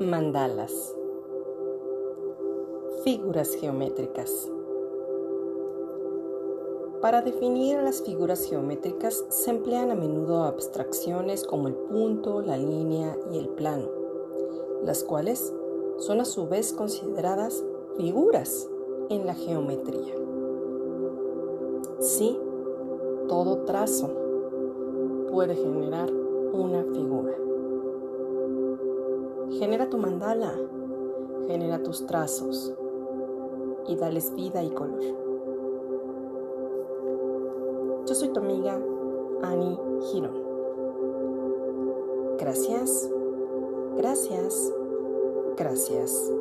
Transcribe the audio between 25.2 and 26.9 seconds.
puede generar una